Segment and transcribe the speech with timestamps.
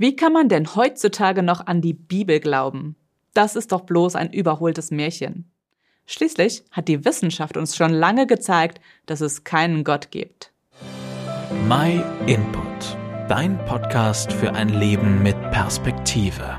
[0.00, 2.96] Wie kann man denn heutzutage noch an die Bibel glauben?
[3.34, 5.52] Das ist doch bloß ein überholtes Märchen.
[6.06, 10.54] Schließlich hat die Wissenschaft uns schon lange gezeigt, dass es keinen Gott gibt.
[11.68, 12.96] My Input,
[13.28, 16.58] dein Podcast für ein Leben mit Perspektive.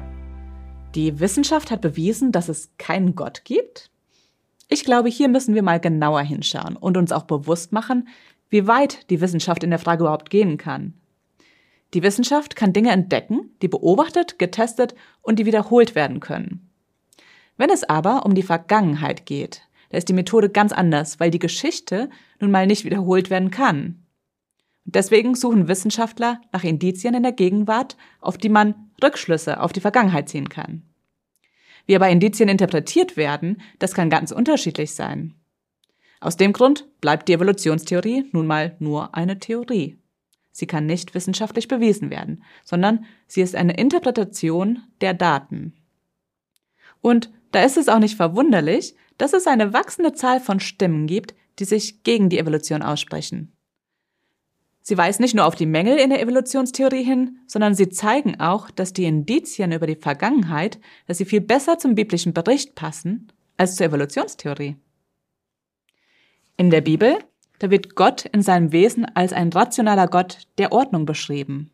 [0.94, 3.90] Die Wissenschaft hat bewiesen, dass es keinen Gott gibt?
[4.70, 8.08] Ich glaube, hier müssen wir mal genauer hinschauen und uns auch bewusst machen,
[8.50, 11.01] wie weit die Wissenschaft in der Frage überhaupt gehen kann.
[11.94, 16.70] Die Wissenschaft kann Dinge entdecken, die beobachtet, getestet und die wiederholt werden können.
[17.58, 21.40] Wenn es aber um die Vergangenheit geht, da ist die Methode ganz anders, weil die
[21.40, 22.10] Geschichte
[22.40, 23.98] nun mal nicht wiederholt werden kann.
[24.84, 30.28] deswegen suchen Wissenschaftler nach Indizien in der Gegenwart, auf die man Rückschlüsse auf die Vergangenheit
[30.28, 30.84] ziehen kann.
[31.86, 35.36] Wie aber Indizien interpretiert werden, das kann ganz unterschiedlich sein.
[36.20, 39.98] Aus dem Grund bleibt die Evolutionstheorie nun mal nur eine Theorie.
[40.52, 45.74] Sie kann nicht wissenschaftlich bewiesen werden, sondern sie ist eine Interpretation der Daten.
[47.02, 51.36] Und da ist es auch nicht verwunderlich, dass es eine wachsende Zahl von Stimmen gibt,
[51.60, 53.54] die sich gegen die Evolution aussprechen.
[54.84, 58.72] Sie weisen nicht nur auf die Mängel in der Evolutionstheorie hin, sondern sie zeigen auch,
[58.72, 63.76] dass die Indizien über die Vergangenheit, dass sie viel besser zum biblischen Bericht passen als
[63.76, 64.76] zur Evolutionstheorie.
[66.58, 67.20] In der Bibel
[67.62, 71.70] da wird Gott in seinem Wesen als ein rationaler Gott der Ordnung beschrieben.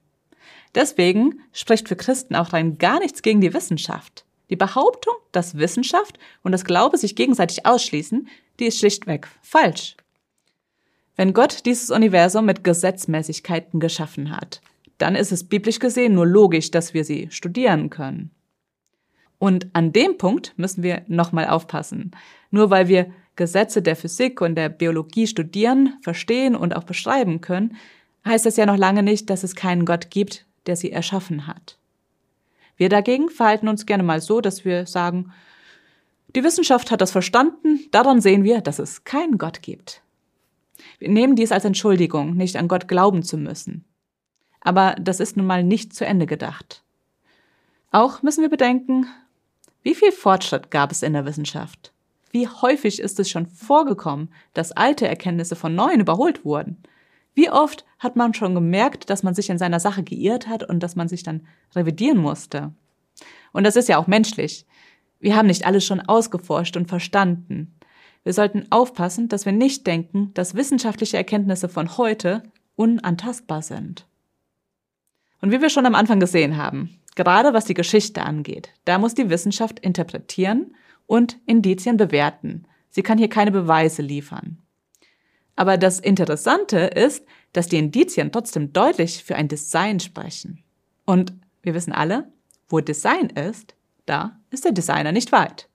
[0.75, 4.25] Deswegen spricht für Christen auch rein gar nichts gegen die Wissenschaft.
[4.49, 8.27] Die Behauptung, dass Wissenschaft und das Glaube sich gegenseitig ausschließen,
[8.59, 9.95] die ist schlichtweg falsch.
[11.15, 14.59] Wenn Gott dieses Universum mit Gesetzmäßigkeiten geschaffen hat,
[14.97, 18.31] dann ist es biblisch gesehen nur logisch, dass wir sie studieren können.
[19.39, 22.11] Und an dem Punkt müssen wir nochmal aufpassen.
[22.51, 27.77] Nur weil wir Gesetze der Physik und der Biologie studieren, verstehen und auch beschreiben können,
[28.25, 31.77] heißt das ja noch lange nicht, dass es keinen Gott gibt, der sie erschaffen hat.
[32.75, 35.31] Wir dagegen verhalten uns gerne mal so, dass wir sagen,
[36.35, 40.01] die Wissenschaft hat das verstanden, daran sehen wir, dass es keinen Gott gibt.
[40.99, 43.85] Wir nehmen dies als Entschuldigung, nicht an Gott glauben zu müssen.
[44.61, 46.83] Aber das ist nun mal nicht zu Ende gedacht.
[47.91, 49.07] Auch müssen wir bedenken,
[49.81, 51.93] wie viel Fortschritt gab es in der Wissenschaft?
[52.37, 56.77] Wie häufig ist es schon vorgekommen, dass alte Erkenntnisse von neuen überholt wurden?
[57.33, 60.83] Wie oft hat man schon gemerkt, dass man sich in seiner Sache geirrt hat und
[60.83, 62.75] dass man sich dann revidieren musste?
[63.53, 64.67] Und das ist ja auch menschlich.
[65.19, 67.75] Wir haben nicht alles schon ausgeforscht und verstanden.
[68.21, 72.43] Wir sollten aufpassen, dass wir nicht denken, dass wissenschaftliche Erkenntnisse von heute
[72.75, 74.05] unantastbar sind.
[75.41, 79.15] Und wie wir schon am Anfang gesehen haben, gerade was die Geschichte angeht, da muss
[79.15, 80.75] die Wissenschaft interpretieren
[81.07, 82.67] und Indizien bewerten.
[82.89, 84.59] Sie kann hier keine Beweise liefern.
[85.55, 90.63] Aber das Interessante ist, dass die Indizien trotzdem deutlich für ein Design sprechen.
[91.05, 92.31] Und wir wissen alle,
[92.69, 93.75] wo Design ist,
[94.05, 95.67] da ist der Designer nicht weit.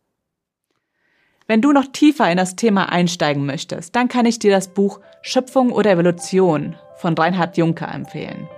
[1.48, 5.00] Wenn du noch tiefer in das Thema einsteigen möchtest, dann kann ich dir das Buch
[5.22, 8.48] Schöpfung oder Evolution von Reinhard Juncker empfehlen.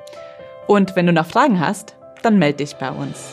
[0.67, 3.33] Und wenn du noch Fragen hast, dann melde dich bei uns.